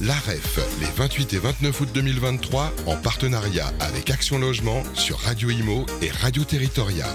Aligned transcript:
l'AREF, 0.00 0.58
les 0.80 0.86
28 0.86 1.34
et 1.34 1.38
29 1.38 1.80
août 1.80 1.88
2023, 1.92 2.72
en 2.86 2.96
partenariat 2.96 3.72
avec 3.80 4.10
Action 4.10 4.38
Logement 4.38 4.82
sur 4.94 5.18
Radio 5.18 5.50
Imo 5.50 5.86
et 6.02 6.10
Radio 6.10 6.44
Territoria. 6.44 7.06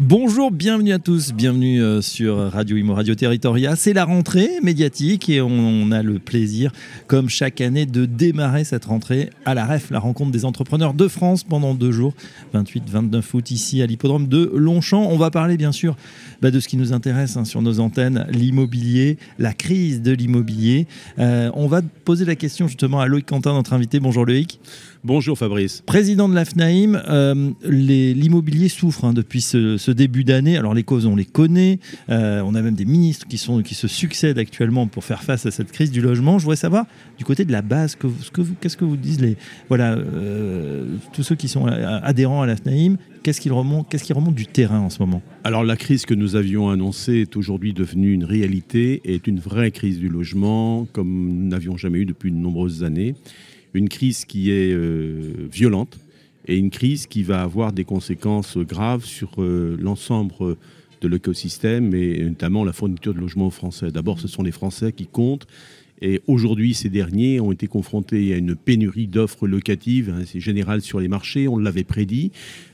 Bonjour, 0.00 0.52
bienvenue 0.52 0.92
à 0.92 1.00
tous, 1.00 1.32
bienvenue 1.32 1.82
euh, 1.82 2.00
sur 2.00 2.36
Radio 2.36 2.76
Imo 2.76 2.94
Radio 2.94 3.16
Territoria. 3.16 3.74
C'est 3.74 3.92
la 3.92 4.04
rentrée 4.04 4.48
médiatique 4.62 5.28
et 5.28 5.40
on 5.40 5.90
a 5.90 6.04
le 6.04 6.20
plaisir, 6.20 6.70
comme 7.08 7.28
chaque 7.28 7.60
année, 7.60 7.84
de 7.84 8.06
démarrer 8.06 8.62
cette 8.62 8.84
rentrée 8.84 9.30
à 9.44 9.54
la 9.54 9.66
REF, 9.66 9.90
la 9.90 9.98
rencontre 9.98 10.30
des 10.30 10.44
entrepreneurs 10.44 10.94
de 10.94 11.08
France 11.08 11.42
pendant 11.42 11.74
deux 11.74 11.90
jours, 11.90 12.14
28-29 12.54 13.24
août 13.34 13.50
ici 13.50 13.82
à 13.82 13.86
l'hippodrome 13.86 14.28
de 14.28 14.52
Longchamp. 14.54 15.04
On 15.10 15.16
va 15.16 15.32
parler 15.32 15.56
bien 15.56 15.72
sûr 15.72 15.96
bah, 16.42 16.52
de 16.52 16.60
ce 16.60 16.68
qui 16.68 16.76
nous 16.76 16.92
intéresse 16.92 17.36
hein, 17.36 17.44
sur 17.44 17.60
nos 17.60 17.80
antennes, 17.80 18.24
l'immobilier, 18.30 19.18
la 19.40 19.52
crise 19.52 20.00
de 20.00 20.12
l'immobilier. 20.12 20.86
Euh, 21.18 21.50
on 21.54 21.66
va 21.66 21.82
poser 22.04 22.24
la 22.24 22.36
question 22.36 22.68
justement 22.68 23.00
à 23.00 23.08
Loïc 23.08 23.26
Quentin, 23.26 23.52
notre 23.52 23.72
invité. 23.72 23.98
Bonjour 23.98 24.24
Loïc. 24.24 24.60
Bonjour 25.04 25.38
Fabrice. 25.38 25.82
Président 25.86 26.28
de 26.28 26.34
l'AFNAIM, 26.34 27.00
euh, 27.08 27.50
l'immobilier 27.64 28.68
souffre 28.68 29.04
hein, 29.04 29.12
depuis 29.12 29.40
ce, 29.40 29.87
début 29.92 30.24
d'année. 30.24 30.56
Alors 30.56 30.74
les 30.74 30.82
causes, 30.82 31.06
on 31.06 31.16
les 31.16 31.24
connaît. 31.24 31.78
Euh, 32.08 32.42
on 32.44 32.54
a 32.54 32.62
même 32.62 32.74
des 32.74 32.84
ministres 32.84 33.26
qui, 33.26 33.38
sont, 33.38 33.62
qui 33.62 33.74
se 33.74 33.88
succèdent 33.88 34.38
actuellement 34.38 34.86
pour 34.86 35.04
faire 35.04 35.22
face 35.22 35.46
à 35.46 35.50
cette 35.50 35.72
crise 35.72 35.90
du 35.90 36.00
logement. 36.00 36.38
Je 36.38 36.44
voudrais 36.44 36.56
savoir, 36.56 36.86
du 37.16 37.24
côté 37.24 37.44
de 37.44 37.52
la 37.52 37.62
base, 37.62 37.96
qu'est-ce 37.96 38.76
que, 38.76 38.84
vous 38.84 38.96
disent 38.96 39.20
les, 39.20 39.36
voilà, 39.68 39.92
euh, 39.92 40.86
tous 41.12 41.22
ceux 41.22 41.34
qui 41.34 41.48
sont 41.48 41.66
adhérents 41.66 42.42
à 42.42 42.46
l'AFNAIM 42.46 42.96
Qu'est-ce 43.22 43.40
qui 43.40 43.50
remonte, 43.50 43.88
qu'est-ce 43.90 44.04
qui 44.04 44.12
remonte 44.12 44.36
du 44.36 44.46
terrain 44.46 44.78
en 44.78 44.90
ce 44.90 45.00
moment? 45.00 45.22
Alors 45.44 45.64
la 45.64 45.76
crise 45.76 46.06
que 46.06 46.14
nous 46.14 46.36
avions 46.36 46.70
annoncée 46.70 47.16
est 47.16 47.36
aujourd'hui 47.36 47.72
devenue 47.72 48.12
une 48.12 48.24
réalité 48.24 49.02
et 49.04 49.16
est 49.16 49.26
une 49.26 49.40
vraie 49.40 49.70
crise 49.70 49.98
du 49.98 50.08
logement 50.08 50.86
comme 50.92 51.08
nous 51.08 51.48
n'avions 51.48 51.76
jamais 51.76 51.98
eu 51.98 52.04
depuis 52.06 52.30
de 52.30 52.36
nombreuses 52.36 52.84
années 52.84 53.14
une 53.74 53.88
crise 53.88 54.24
qui 54.24 54.50
est 54.50 54.72
euh, 54.72 55.48
violente 55.50 55.98
et 56.48 56.56
une 56.56 56.70
crise 56.70 57.06
qui 57.06 57.22
va 57.22 57.42
avoir 57.42 57.72
des 57.72 57.84
conséquences 57.84 58.58
graves 58.58 59.04
sur 59.04 59.30
euh, 59.38 59.76
l'ensemble 59.80 60.56
de 61.00 61.08
l'écosystème 61.08 61.94
et 61.94 62.24
notamment 62.24 62.64
la 62.64 62.72
fourniture 62.72 63.14
de 63.14 63.20
logements 63.20 63.46
aux 63.46 63.52
Français. 63.52 63.90
D'abord, 63.92 64.18
ce 64.18 64.26
sont 64.26 64.42
les 64.42 64.50
Français 64.50 64.92
qui 64.92 65.06
comptent. 65.06 65.46
Et 66.00 66.22
aujourd'hui, 66.26 66.74
ces 66.74 66.90
derniers 66.90 67.40
ont 67.40 67.50
été 67.50 67.66
confrontés 67.66 68.32
à 68.32 68.36
une 68.36 68.54
pénurie 68.54 69.08
d'offres 69.08 69.48
locatives, 69.48 70.14
hein, 70.16 70.22
c'est 70.24 70.38
général 70.38 70.80
sur 70.80 71.00
les 71.00 71.08
marchés, 71.08 71.48
on 71.48 71.58
l'avait 71.58 71.84
prédit, 71.84 72.30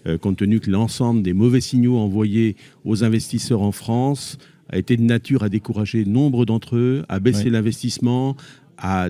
euh, 0.06 0.18
compte 0.18 0.36
tenu 0.36 0.60
que 0.60 0.70
l'ensemble 0.70 1.22
des 1.22 1.32
mauvais 1.32 1.62
signaux 1.62 1.96
envoyés 1.96 2.56
aux 2.84 3.02
investisseurs 3.02 3.62
en 3.62 3.72
France 3.72 4.36
a 4.68 4.78
été 4.78 4.96
de 4.96 5.02
nature 5.02 5.42
à 5.42 5.48
décourager 5.48 6.04
nombre 6.04 6.44
d'entre 6.44 6.76
eux, 6.76 7.04
à 7.08 7.18
baisser 7.18 7.50
l'investissement, 7.50 8.36
à 8.78 9.08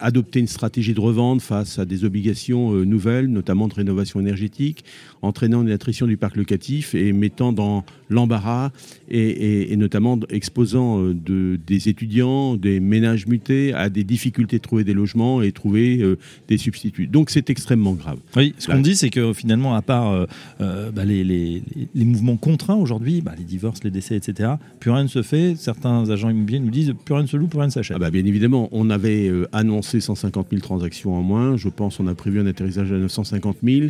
adopter 0.00 0.40
une 0.40 0.46
stratégie 0.46 0.94
de 0.94 1.00
revente 1.00 1.42
face 1.42 1.78
à 1.78 1.84
des 1.84 2.04
obligations 2.04 2.74
euh, 2.74 2.84
nouvelles, 2.84 3.28
notamment 3.28 3.68
de 3.68 3.74
rénovation 3.74 4.20
énergétique, 4.20 4.84
entraînant 5.22 5.62
une 5.62 5.70
attrition 5.70 6.06
du 6.06 6.16
parc 6.16 6.36
locatif 6.36 6.94
et 6.94 7.12
mettant 7.12 7.52
dans 7.52 7.84
l'embarras 8.10 8.70
et, 9.08 9.74
notamment 9.76 10.18
exposant 10.28 11.00
euh, 11.00 11.14
de, 11.14 11.58
des 11.66 11.88
étudiants, 11.88 12.56
des 12.56 12.80
ménages 12.80 13.26
mutés 13.26 13.72
à 13.72 13.88
des 13.88 14.04
difficultés 14.04 14.58
de 14.58 14.62
trouver 14.62 14.84
des 14.84 14.94
logements 14.94 15.42
et 15.42 15.52
trouver 15.52 16.00
euh, 16.00 16.18
des 16.48 16.58
substituts. 16.58 17.06
Donc 17.06 17.30
c'est 17.30 17.50
extrêmement 17.50 17.94
grave. 17.94 18.18
Oui, 18.36 18.54
ce 18.58 18.68
qu'on 18.68 18.80
dit, 18.80 18.96
c'est 18.96 19.10
que 19.10 19.32
finalement, 19.32 19.74
à 19.74 19.82
part 19.82 20.26
bah, 20.58 21.04
les, 21.04 21.24
les, 21.24 21.62
les, 21.94 22.04
mouvements 22.04 22.36
contraints 22.36 22.74
aujourd'hui, 22.74 23.20
bah, 23.20 23.32
les 23.38 23.44
divorces, 23.44 23.82
les 23.84 23.90
décès, 23.90 24.16
etc., 24.16 24.50
plus 24.80 24.90
rien 24.90 25.02
ne 25.02 25.08
se 25.08 25.22
fait. 25.22 25.54
Certains 25.56 26.10
agents 26.10 26.30
immobiliers 26.30 26.60
nous 26.60 26.70
disent 26.70 26.94
plus 27.04 27.14
rien 27.14 27.22
ne 27.22 27.28
se 27.28 27.36
loue, 27.36 27.46
plus 27.46 27.58
rien 27.58 27.68
ne 27.68 27.72
s'achète. 27.72 27.96
Ah 27.96 28.00
bah, 28.00 28.10
bien 28.10 28.24
évidemment, 28.24 28.68
on 28.72 28.90
avait 29.04 29.28
euh, 29.28 29.48
annoncé 29.52 30.00
150 30.00 30.48
000 30.50 30.60
transactions 30.60 31.14
en 31.14 31.22
moins. 31.22 31.56
Je 31.56 31.68
pense 31.68 31.96
qu'on 31.96 32.06
a 32.06 32.14
prévu 32.14 32.40
un 32.40 32.46
atterrissage 32.46 32.92
à 32.92 32.96
950 32.96 33.58
000. 33.62 33.88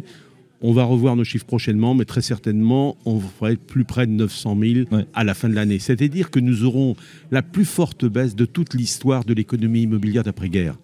On 0.60 0.72
va 0.72 0.84
revoir 0.84 1.14
nos 1.14 1.24
chiffres 1.24 1.44
prochainement, 1.44 1.94
mais 1.94 2.04
très 2.04 2.22
certainement, 2.22 2.96
on 3.04 3.20
va 3.40 3.52
être 3.52 3.60
plus 3.60 3.84
près 3.84 4.06
de 4.06 4.12
900 4.12 4.58
000 4.60 5.02
à 5.12 5.24
la 5.24 5.34
fin 5.34 5.48
de 5.48 5.54
l'année. 5.54 5.78
C'est-à-dire 5.78 6.30
que 6.30 6.40
nous 6.40 6.64
aurons 6.64 6.96
la 7.30 7.42
plus 7.42 7.66
forte 7.66 8.06
baisse 8.06 8.34
de 8.34 8.46
toute 8.46 8.72
l'histoire 8.72 9.24
de 9.24 9.34
l'économie 9.34 9.82
immobilière 9.82 10.22
d'après-guerre. 10.22 10.76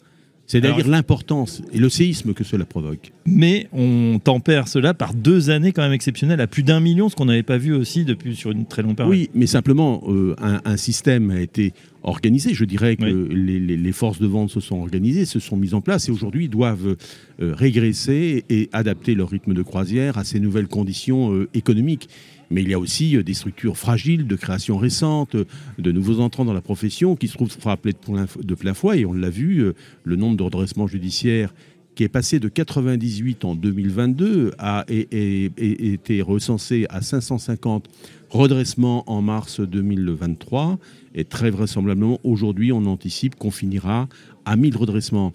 C'est-à-dire 0.50 0.88
l'importance 0.88 1.62
et 1.72 1.78
le 1.78 1.88
séisme 1.88 2.34
que 2.34 2.42
cela 2.42 2.64
provoque. 2.64 3.12
Mais 3.24 3.68
on 3.72 4.18
tempère 4.18 4.66
cela 4.66 4.94
par 4.94 5.14
deux 5.14 5.48
années 5.48 5.70
quand 5.70 5.82
même 5.82 5.92
exceptionnelles, 5.92 6.40
à 6.40 6.48
plus 6.48 6.64
d'un 6.64 6.80
million, 6.80 7.08
ce 7.08 7.14
qu'on 7.14 7.26
n'avait 7.26 7.44
pas 7.44 7.56
vu 7.56 7.72
aussi 7.72 8.04
depuis 8.04 8.34
sur 8.34 8.50
une 8.50 8.66
très 8.66 8.82
longue 8.82 8.96
période. 8.96 9.14
Oui, 9.14 9.30
mais 9.32 9.46
simplement, 9.46 10.02
euh, 10.08 10.34
un, 10.40 10.76
système 10.76 11.30
a 11.30 11.40
été 11.40 11.72
organisé. 12.02 12.52
Je 12.52 12.64
dirais 12.64 12.96
que 12.96 13.04
les, 13.04 13.92
forces 13.92 14.18
de 14.18 14.26
vente 14.26 14.50
se 14.50 14.58
sont 14.58 14.80
organisées, 14.80 15.24
se 15.24 15.38
sont 15.38 15.56
mises 15.56 15.74
en 15.74 15.82
place 15.82 16.08
et 16.08 16.10
aujourd'hui 16.10 16.48
doivent 16.48 16.96
euh, 17.40 17.54
régresser 17.54 18.44
et 18.48 18.68
adapter 18.72 19.14
leur 19.14 19.30
rythme 19.30 19.54
de 19.54 19.62
croisière 19.62 20.18
à 20.18 20.24
ces 20.24 20.40
nouvelles 20.40 20.68
conditions 20.68 21.32
euh, 21.32 21.48
économiques 21.54 22.08
mais 22.50 22.62
il 22.62 22.68
y 22.68 22.74
a 22.74 22.78
aussi 22.78 23.16
euh, 23.16 23.22
des 23.22 23.34
structures 23.34 23.76
fragiles 23.76 24.26
de 24.26 24.36
création 24.36 24.76
récente, 24.76 25.34
euh, 25.36 25.44
de 25.78 25.92
nouveaux 25.92 26.20
entrants 26.20 26.44
dans 26.44 26.52
la 26.52 26.60
profession 26.60 27.16
qui 27.16 27.28
se 27.28 27.34
trouvent 27.34 27.50
frappés 27.50 27.92
de 27.92 28.54
plein 28.54 28.74
fouet. 28.74 29.00
Et 29.00 29.06
on 29.06 29.12
l'a 29.12 29.30
vu, 29.30 29.60
euh, 29.60 29.74
le 30.04 30.16
nombre 30.16 30.36
de 30.36 30.42
redressements 30.42 30.86
judiciaires 30.86 31.54
qui 31.94 32.04
est 32.04 32.08
passé 32.08 32.38
de 32.38 32.48
98 32.48 33.44
en 33.44 33.54
2022 33.54 34.52
a 34.58 34.84
été 34.88 36.22
recensé 36.22 36.86
à 36.88 37.02
550 37.02 37.88
redressements 38.30 39.10
en 39.10 39.20
mars 39.22 39.60
2023. 39.60 40.78
Et 41.14 41.24
très 41.24 41.50
vraisemblablement, 41.50 42.18
aujourd'hui, 42.22 42.72
on 42.72 42.86
anticipe 42.86 43.34
qu'on 43.34 43.50
finira 43.50 44.08
à 44.44 44.56
1000 44.56 44.76
redressements 44.76 45.32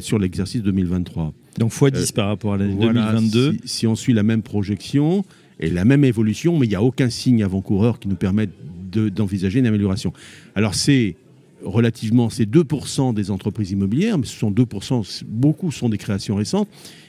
sur 0.00 0.18
l'exercice 0.18 0.62
2023. 0.62 1.32
Donc 1.58 1.72
x10 1.72 2.12
par 2.12 2.28
rapport 2.28 2.52
à 2.52 2.58
l'année 2.58 2.76
2022. 2.78 3.52
Si, 3.52 3.60
si, 3.64 3.86
on 3.86 3.96
suit 3.96 4.12
la 4.12 4.22
même 4.22 4.42
projection, 4.42 5.24
et 5.60 5.70
la 5.70 5.84
même 5.84 6.04
évolution, 6.04 6.58
mais 6.58 6.66
il 6.66 6.70
n'y 6.70 6.76
a 6.76 6.82
aucun 6.82 7.10
signe 7.10 7.42
avant-coureur 7.42 7.98
qui 7.98 8.08
nous 8.08 8.16
permette 8.16 8.50
d'envisager 8.92 9.58
une 9.58 9.66
amélioration. 9.66 10.12
Alors 10.54 10.74
c'est 10.74 11.16
relativement, 11.62 12.30
c'est 12.30 12.48
2% 12.48 13.14
des 13.14 13.30
entreprises 13.30 13.72
immobilières, 13.72 14.18
mais 14.18 14.26
ce 14.26 14.36
sont 14.36 14.50
2%, 14.50 15.24
beaucoup 15.26 15.70
sont 15.70 15.88
des 15.88 15.98
créations 15.98 16.36
récentes, 16.36 16.68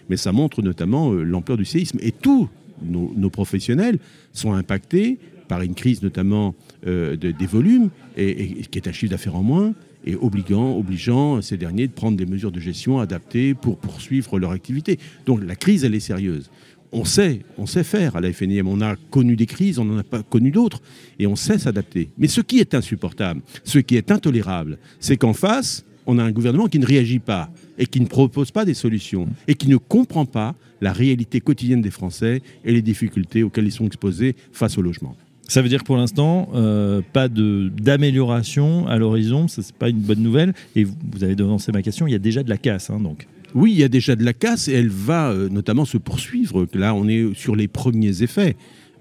mais 0.09 0.17
ça 0.17 0.31
montre 0.31 0.61
notamment 0.61 1.11
euh, 1.11 1.23
l'ampleur 1.23 1.57
du 1.57 1.65
séisme. 1.65 1.99
Et 2.01 2.11
tous 2.11 2.49
nos, 2.81 3.29
professionnels 3.29 3.99
sont 4.33 4.53
impactés 4.53 5.17
par 5.47 5.61
une 5.61 5.75
crise 5.75 6.01
notamment 6.03 6.55
euh, 6.85 7.15
des 7.15 7.45
volumes, 7.45 7.89
et, 8.17 8.61
qui 8.69 8.77
est 8.77 8.87
un 8.87 8.91
chiffre 8.91 9.11
d'affaires 9.11 9.35
en 9.35 9.43
moins, 9.43 9.73
et 10.05 10.15
obligeant, 10.15 10.77
obligeant 10.77 11.41
ces 11.41 11.57
derniers 11.57 11.87
de 11.87 11.91
prendre 11.91 12.17
des 12.17 12.25
mesures 12.25 12.51
de 12.51 12.59
gestion 12.59 12.99
adaptées 12.99 13.53
pour 13.53 13.77
poursuivre 13.77 14.39
leur 14.39 14.51
activité. 14.51 14.99
Donc 15.25 15.43
la 15.43 15.55
crise, 15.55 15.83
elle 15.83 15.95
est 15.95 15.99
sérieuse 15.99 16.49
on 16.91 17.05
sait, 17.05 17.41
on 17.57 17.65
sait 17.65 17.83
faire 17.83 18.15
à 18.15 18.21
la 18.21 18.31
FNIM. 18.31 18.67
On 18.67 18.81
a 18.81 18.95
connu 19.11 19.35
des 19.35 19.45
crises, 19.45 19.79
on 19.79 19.85
n'en 19.85 19.97
a 19.97 20.03
pas 20.03 20.23
connu 20.23 20.51
d'autres, 20.51 20.81
et 21.19 21.27
on 21.27 21.35
sait 21.35 21.57
s'adapter. 21.57 22.09
Mais 22.17 22.27
ce 22.27 22.41
qui 22.41 22.59
est 22.59 22.73
insupportable, 22.73 23.41
ce 23.63 23.79
qui 23.79 23.95
est 23.95 24.11
intolérable, 24.11 24.77
c'est 24.99 25.17
qu'en 25.17 25.33
face, 25.33 25.85
on 26.05 26.17
a 26.19 26.23
un 26.23 26.31
gouvernement 26.31 26.67
qui 26.67 26.79
ne 26.79 26.85
réagit 26.85 27.19
pas 27.19 27.49
et 27.77 27.85
qui 27.85 27.99
ne 27.99 28.07
propose 28.07 28.51
pas 28.51 28.65
des 28.65 28.73
solutions 28.73 29.27
et 29.47 29.55
qui 29.55 29.67
ne 29.67 29.77
comprend 29.77 30.25
pas 30.25 30.55
la 30.79 30.93
réalité 30.93 31.41
quotidienne 31.41 31.81
des 31.81 31.91
Français 31.91 32.41
et 32.63 32.71
les 32.71 32.81
difficultés 32.81 33.43
auxquelles 33.43 33.65
ils 33.65 33.71
sont 33.71 33.85
exposés 33.85 34.35
face 34.53 34.77
au 34.77 34.81
logement. 34.81 35.15
Ça 35.47 35.61
veut 35.61 35.69
dire 35.69 35.83
pour 35.83 35.95
l'instant, 35.95 36.49
euh, 36.55 37.01
pas 37.13 37.29
d'amélioration 37.29 38.87
à 38.87 38.97
l'horizon, 38.97 39.47
ce 39.47 39.61
n'est 39.61 39.67
pas 39.77 39.89
une 39.89 39.99
bonne 39.99 40.21
nouvelle. 40.21 40.53
Et 40.75 40.83
vous, 40.83 41.23
avez 41.23 41.35
devancé 41.35 41.71
ma 41.71 41.81
question, 41.81 42.05
il 42.05 42.11
y 42.11 42.15
a 42.15 42.19
déjà 42.19 42.43
de 42.43 42.49
la 42.49 42.57
casse. 42.57 42.89
Hein, 42.89 42.99
donc. 42.99 43.27
Oui, 43.55 43.71
il 43.71 43.79
y 43.79 43.83
a 43.83 43.89
déjà 43.89 44.15
de 44.15 44.23
la 44.23 44.33
casse 44.33 44.67
et 44.67 44.73
elle 44.73 44.89
va 44.89 45.29
euh, 45.29 45.49
notamment 45.49 45.85
se 45.85 45.97
poursuivre. 45.97 46.67
Là, 46.73 46.93
on 46.93 47.07
est 47.07 47.33
sur 47.35 47.55
les 47.55 47.67
premiers 47.67 48.21
effets. 48.23 48.55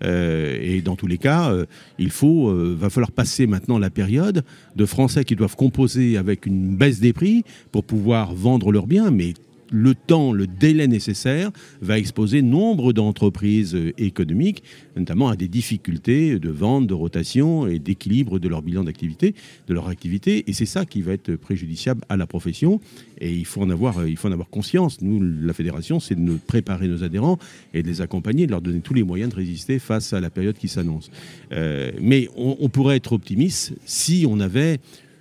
Euh, 0.04 0.58
et 0.60 0.82
dans 0.82 0.94
tous 0.94 1.06
les 1.06 1.18
cas, 1.18 1.50
euh, 1.50 1.64
il 1.98 2.10
faut, 2.10 2.52
va 2.76 2.90
falloir 2.90 3.10
passer 3.10 3.46
maintenant 3.46 3.78
la 3.78 3.90
période 3.90 4.44
de 4.76 4.86
Français 4.86 5.24
qui 5.24 5.36
doivent 5.36 5.56
composer 5.56 6.16
avec 6.16 6.46
une 6.46 6.76
baisse 6.76 7.00
des 7.00 7.12
prix 7.12 7.44
pour 7.72 7.84
pouvoir 7.84 8.34
vendre 8.34 8.72
leurs 8.72 8.86
biens, 8.86 9.10
mais 9.10 9.34
le 9.70 9.94
temps, 9.94 10.32
le 10.32 10.46
délai 10.46 10.86
nécessaire 10.86 11.50
va 11.80 11.98
exposer 11.98 12.42
nombre 12.42 12.92
d'entreprises 12.92 13.74
euh, 13.74 13.92
économiques, 13.98 14.62
notamment 14.96 15.28
à 15.28 15.36
des 15.36 15.48
difficultés 15.48 16.38
de 16.38 16.50
vente, 16.50 16.86
de 16.86 16.94
rotation 16.94 17.66
et 17.66 17.78
d'équilibre 17.78 18.38
de 18.38 18.48
leur 18.48 18.62
bilan 18.62 18.84
d'activité, 18.84 19.34
de 19.66 19.74
leur 19.74 19.88
activité. 19.88 20.44
Et 20.48 20.52
c'est 20.52 20.66
ça 20.66 20.84
qui 20.84 21.02
va 21.02 21.12
être 21.12 21.36
préjudiciable 21.36 22.02
à 22.08 22.16
la 22.16 22.26
profession. 22.26 22.80
Et 23.20 23.32
il 23.32 23.44
faut 23.44 23.62
en 23.62 23.70
avoir, 23.70 23.98
euh, 23.98 24.08
il 24.08 24.16
faut 24.16 24.28
en 24.28 24.32
avoir 24.32 24.48
conscience. 24.48 25.00
Nous, 25.00 25.22
la 25.22 25.52
fédération, 25.52 26.00
c'est 26.00 26.14
de 26.14 26.38
préparer 26.46 26.88
nos 26.88 27.02
adhérents 27.02 27.38
et 27.74 27.82
de 27.82 27.88
les 27.88 28.00
accompagner, 28.00 28.46
de 28.46 28.52
leur 28.52 28.60
donner 28.60 28.80
tous 28.80 28.94
les 28.94 29.02
moyens 29.02 29.30
de 29.30 29.36
résister 29.36 29.78
face 29.78 30.12
à 30.12 30.20
la 30.20 30.30
période 30.30 30.56
qui 30.56 30.68
s'annonce. 30.68 31.10
Euh, 31.52 31.90
mais 32.00 32.28
on 32.36 32.68
pourrait 32.68 32.96
être 32.96 33.12
optimiste 33.12 33.74
si 33.84 34.26
on 34.28 34.40
avait 34.40 34.78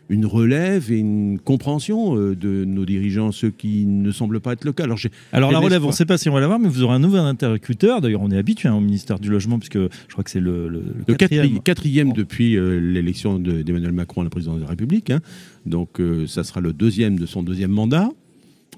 une 0.10 0.25
relève 0.25 0.92
et 0.92 0.98
une 0.98 1.40
compréhension 1.40 2.18
euh, 2.18 2.36
de 2.36 2.63
nos 2.66 2.86
dirigeants, 2.86 3.31
ceux 3.31 3.50
qui 3.50 3.86
ne 3.86 4.12
semblent 4.12 4.40
pas 4.40 4.54
être 4.54 4.63
le 4.63 4.72
cas. 4.72 4.84
Alors, 4.84 5.00
Alors 5.31 5.52
la 5.52 5.60
relève, 5.60 5.84
on 5.84 5.88
ne 5.88 5.94
sait 5.94 6.06
pas 6.06 6.18
si 6.18 6.30
on 6.30 6.34
va 6.34 6.40
l'avoir, 6.40 6.60
mais 6.60 6.69
vous 6.69 6.84
aurez 6.84 6.96
un 6.96 7.00
nouvel 7.00 7.22
interlocuteur. 7.22 8.02
D'ailleurs, 8.02 8.22
on 8.22 8.31
est 8.31 8.38
habitué 8.38 8.69
hein, 8.69 8.75
au 8.75 8.81
ministère 8.81 9.19
du 9.19 9.30
Logement, 9.30 9.57
puisque 9.57 9.78
je 9.78 10.12
crois 10.12 10.24
que 10.24 10.30
c'est 10.30 10.40
le, 10.40 10.68
le, 10.68 11.16
quatrième. 11.16 11.60
quatrième 11.62 12.13
depuis 12.13 12.56
euh, 12.56 12.80
l'élection 12.80 13.40
d'Emmanuel 13.40 13.94
Macron 13.94 14.22
à 14.22 14.24
la 14.24 14.30
présidence 14.30 14.57
de 14.57 14.63
la 14.63 14.69
République. 14.69 15.10
Hein. 15.10 15.22
Donc, 15.66 16.00
euh, 16.00 16.28
ça 16.28 16.44
sera 16.44 16.62
le 16.62 16.74
deuxième 16.74 17.18
de 17.18 17.25
son 17.25 17.42
deuxième 17.42 17.72
mandat. 17.72 18.10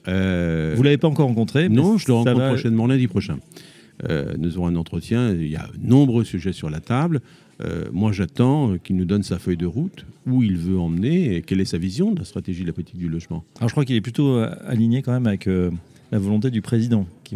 vous 0.06 0.12
ne 0.12 0.83
l'avez 0.83 0.97
pas 0.97 1.09
encore 1.09 1.27
rencontré 1.27 1.68
Non, 1.69 1.97
je 1.97 2.07
le 2.07 2.13
rencontre 2.13 2.47
prochainement, 2.47 2.88
lundi 2.88 3.07
prochain. 3.07 3.38
Nous 4.38 4.57
aurons 4.57 4.67
un 4.67 4.75
entretien. 4.75 5.31
Il 5.31 5.47
y 5.47 5.55
a 5.55 5.67
nombreux 5.79 6.23
sujets 6.23 6.53
sur 6.53 6.69
la 6.69 6.79
table. 6.79 7.21
Euh, 7.63 7.85
moi, 7.91 8.11
j'attends 8.11 8.77
qu'il 8.77 8.95
nous 8.95 9.05
donne 9.05 9.23
sa 9.23 9.39
feuille 9.39 9.57
de 9.57 9.65
route, 9.65 10.05
où 10.25 10.44
il 10.44 10.57
veut 10.57 10.77
emmener 10.77 11.35
et 11.35 11.41
quelle 11.41 11.59
est 11.59 11.65
sa 11.65 11.77
vision 11.77 12.11
de 12.11 12.19
la 12.19 12.25
stratégie 12.25 12.61
de 12.61 12.67
la 12.67 12.73
politique 12.73 12.97
du 12.97 13.09
logement. 13.09 13.44
Alors, 13.57 13.69
je 13.69 13.73
crois 13.73 13.85
qu'il 13.85 13.95
est 13.95 14.01
plutôt 14.01 14.35
euh, 14.35 14.53
aligné 14.65 15.01
quand 15.01 15.11
même 15.11 15.27
avec 15.27 15.47
euh, 15.47 15.71
la 16.11 16.19
volonté 16.19 16.51
du 16.51 16.61
président, 16.61 17.07
qui 17.27 17.35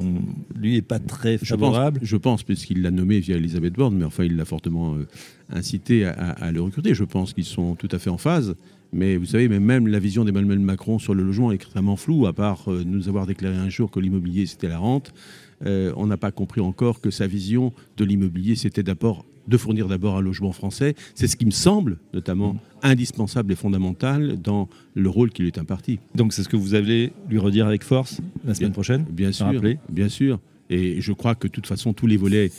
lui 0.55 0.77
est 0.77 0.81
pas 0.81 0.99
très 0.99 1.37
favorable. 1.37 1.99
Je 2.01 2.17
pense, 2.17 2.43
puisqu'il 2.43 2.81
l'a 2.81 2.91
nommé 2.91 3.19
via 3.19 3.35
Elisabeth 3.35 3.73
Borne, 3.73 3.95
mais 3.95 4.05
enfin, 4.05 4.23
il 4.23 4.35
l'a 4.35 4.45
fortement 4.45 4.95
incité 5.49 6.05
à, 6.05 6.51
le 6.51 6.61
recruter. 6.61 6.93
Je 6.93 7.03
pense 7.03 7.33
qu'ils 7.33 7.45
sont 7.45 7.75
tout 7.75 7.89
à 7.91 7.99
fait 7.99 8.09
en 8.09 8.17
phase. 8.17 8.55
Mais 8.93 9.17
vous 9.17 9.25
savez, 9.25 9.47
même 9.47 9.87
la 9.87 9.99
vision 9.99 10.25
d'Emmanuel 10.25 10.59
Macron 10.59 10.99
sur 10.99 11.13
le 11.13 11.23
logement 11.23 11.51
est 11.51 11.55
extrêmement 11.55 11.95
floue, 11.95 12.27
à 12.27 12.33
part 12.33 12.69
nous 12.69 13.09
avoir 13.09 13.25
déclaré 13.25 13.55
un 13.55 13.69
jour 13.69 13.91
que 13.91 13.99
l'immobilier 13.99 14.45
c'était 14.45 14.69
la 14.69 14.77
rente. 14.77 15.13
on 15.65 16.07
n'a 16.07 16.17
pas 16.17 16.31
compris 16.31 16.61
encore 16.61 16.99
que 16.99 17.09
sa 17.09 17.27
vision 17.27 17.73
de 17.97 18.05
l'immobilier 18.05 18.55
c'était 18.55 18.83
d'abord 18.83 19.25
de 19.47 19.57
fournir 19.57 19.87
d'abord 19.87 20.17
un 20.17 20.21
logement 20.21 20.51
français. 20.51 20.95
C'est 21.15 21.27
ce 21.27 21.35
qui 21.35 21.45
me 21.45 21.51
semble 21.51 21.97
notamment 22.13 22.57
indispensable 22.83 23.53
et 23.53 23.55
fondamental 23.55 24.41
dans 24.41 24.69
le 24.93 25.09
rôle 25.09 25.31
qui 25.31 25.41
lui 25.43 25.49
est 25.49 25.57
imparti. 25.57 25.99
Donc 26.15 26.33
c'est 26.33 26.43
ce 26.43 26.49
que 26.49 26.57
vous 26.57 26.75
allez 26.75 27.13
lui 27.29 27.39
redire 27.39 27.67
avec 27.67 27.83
force 27.83 28.21
la 28.45 28.53
semaine 28.53 28.71
prochaine 28.71 29.05
Bien 29.09 29.31
sûr, 29.31 29.61
bien 29.89 30.09
sûr. 30.09 30.39
Et 30.69 31.01
je 31.01 31.11
crois 31.11 31.35
que 31.35 31.47
de 31.47 31.51
toute 31.51 31.67
façon, 31.67 31.93
tous 31.93 32.07
les 32.07 32.17
volets 32.17 32.49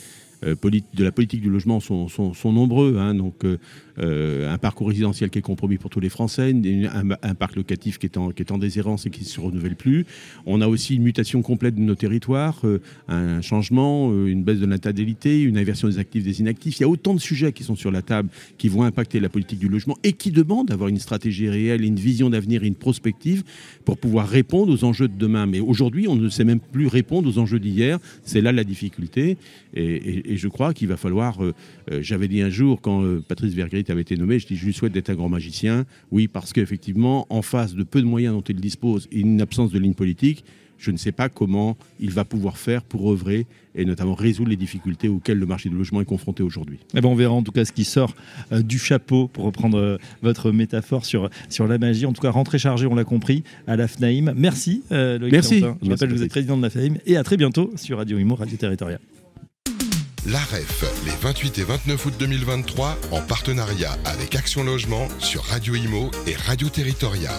de 0.43 1.03
la 1.03 1.11
politique 1.11 1.41
du 1.41 1.49
logement 1.49 1.79
sont, 1.79 2.07
nombreux. 2.45 2.97
Hein. 2.97 3.15
donc, 3.15 3.45
euh, 3.45 3.57
euh, 3.99 4.51
un 4.51 4.57
parcours 4.57 4.87
résidentiel 4.87 5.29
qui 5.29 5.39
est 5.39 5.43
compromis 5.43 5.77
pour 5.77 5.89
tous 5.89 5.99
les 5.99 6.09
Français, 6.09 6.53
un, 6.53 7.35
parc 7.35 7.55
locatif 7.55 7.97
qui 7.99 8.07
est, 8.07 8.17
en, 8.17 8.31
qui 8.31 8.41
est 8.41 8.51
en 8.51 8.57
déshérence 8.57 9.05
et 9.05 9.09
qui 9.09 9.21
ne 9.21 9.25
se 9.25 9.39
renouvelle 9.39 9.75
plus. 9.75 10.05
On 10.45 10.61
a 10.61 10.67
aussi 10.67 10.95
une 10.95 11.03
mutation 11.03 11.41
complète 11.41 11.75
de 11.75 11.81
nos 11.81 11.95
territoires, 11.95 12.61
un 13.07 13.41
changement, 13.41 14.11
une 14.25 14.43
baisse 14.43 14.59
de 14.59 14.65
l'intatalité, 14.65 15.41
une 15.41 15.57
inversion 15.57 15.87
des 15.87 15.99
actifs 15.99 16.23
des 16.23 16.39
inactifs. 16.39 16.79
Il 16.79 16.81
y 16.81 16.85
a 16.85 16.89
autant 16.89 17.13
de 17.13 17.19
sujets 17.19 17.53
qui 17.53 17.63
sont 17.63 17.75
sur 17.75 17.91
la 17.91 18.01
table 18.01 18.29
qui 18.57 18.67
vont 18.67 18.83
impacter 18.83 19.19
la 19.19 19.29
politique 19.29 19.59
du 19.59 19.69
logement 19.69 19.97
et 20.03 20.13
qui 20.13 20.31
demandent 20.31 20.67
d'avoir 20.67 20.89
une 20.89 20.99
stratégie 20.99 21.49
réelle, 21.49 21.83
une 21.83 21.95
vision 21.95 22.29
d'avenir 22.29 22.63
une 22.63 22.75
prospective 22.75 23.43
pour 23.85 23.97
pouvoir 23.97 24.27
répondre 24.27 24.73
aux 24.73 24.83
enjeux 24.83 25.07
de 25.07 25.17
demain. 25.17 25.45
Mais 25.45 25.59
aujourd'hui, 25.59 26.07
on 26.07 26.15
ne 26.15 26.29
sait 26.29 26.43
même 26.43 26.59
plus 26.59 26.87
répondre 26.87 27.29
aux 27.29 27.37
enjeux 27.37 27.59
d'hier. 27.59 27.99
C'est 28.23 28.41
là 28.41 28.51
la 28.51 28.63
difficulté. 28.63 29.37
et 29.75 30.32
je 30.37 30.47
crois 30.47 30.73
qu'il 30.73 30.87
va 30.87 30.97
falloir. 30.97 31.43
Euh, 31.43 31.53
euh, 31.91 31.99
j'avais 32.01 32.27
dit 32.27 32.41
un 32.41 32.49
jour, 32.49 32.81
quand 32.81 33.03
euh, 33.03 33.23
Patrice 33.25 33.53
Vergrit 33.53 33.85
avait 33.89 34.01
été 34.01 34.15
nommé, 34.17 34.39
je 34.39 34.47
dis 34.47 34.55
je 34.55 34.65
lui 34.65 34.73
souhaite 34.73 34.93
d'être 34.93 35.09
un 35.09 35.15
grand 35.15 35.29
magicien. 35.29 35.85
Oui, 36.11 36.27
parce 36.27 36.53
qu'effectivement, 36.53 37.25
en 37.29 37.41
face 37.41 37.73
de 37.73 37.83
peu 37.83 38.01
de 38.01 38.07
moyens 38.07 38.35
dont 38.35 38.41
il 38.41 38.59
dispose 38.59 39.07
et 39.11 39.19
une 39.19 39.41
absence 39.41 39.71
de 39.71 39.79
ligne 39.79 39.93
politique, 39.93 40.43
je 40.77 40.91
ne 40.91 40.97
sais 40.97 41.13
pas 41.13 41.29
comment 41.29 41.77
il 41.99 42.11
va 42.11 42.25
pouvoir 42.25 42.57
faire 42.57 42.83
pour 42.83 43.09
œuvrer 43.09 43.47
et 43.73 43.85
notamment 43.85 44.15
résoudre 44.15 44.49
les 44.49 44.57
difficultés 44.57 45.07
auxquelles 45.07 45.39
le 45.39 45.45
marché 45.45 45.69
du 45.69 45.75
logement 45.75 46.01
est 46.01 46.05
confronté 46.05 46.43
aujourd'hui. 46.43 46.79
Eh 46.93 46.99
ben 46.99 47.07
on 47.07 47.15
verra 47.15 47.33
en 47.33 47.41
tout 47.41 47.53
cas 47.53 47.63
ce 47.63 47.71
qui 47.71 47.85
sort 47.85 48.13
du 48.51 48.77
chapeau, 48.77 49.29
pour 49.29 49.45
reprendre 49.45 49.97
votre 50.21 50.51
métaphore 50.51 51.05
sur, 51.05 51.29
sur 51.47 51.67
la 51.67 51.77
magie. 51.77 52.05
En 52.05 52.11
tout 52.11 52.21
cas, 52.21 52.31
rentrée 52.31 52.59
chargée, 52.59 52.85
on 52.85 52.95
l'a 52.95 53.05
compris, 53.05 53.43
à 53.65 53.77
la 53.77 53.87
FNAIM. 53.87 54.33
Merci, 54.35 54.83
Loïc 54.91 55.31
Merci. 55.31 55.59
Je 55.61 55.89
rappelle 55.89 56.09
que 56.09 56.15
vous 56.15 56.23
êtes 56.23 56.29
président 56.31 56.57
de 56.57 56.63
la 56.63 56.69
FNAIM 56.69 56.95
et 57.05 57.15
à 57.15 57.23
très 57.23 57.37
bientôt 57.37 57.71
sur 57.77 57.97
Radio 57.97 58.17
Imo, 58.17 58.35
Radio 58.35 58.57
Territoriale. 58.57 58.99
L'AREF, 60.25 60.85
les 61.05 61.11
28 61.11 61.57
et 61.59 61.63
29 61.63 62.05
août 62.05 62.13
2023, 62.17 62.97
en 63.11 63.21
partenariat 63.21 63.97
avec 64.05 64.35
Action 64.35 64.63
Logement 64.63 65.09
sur 65.19 65.43
Radio 65.43 65.75
Imo 65.75 66.11
et 66.25 66.35
Radio 66.35 66.69
Territoria. 66.69 67.31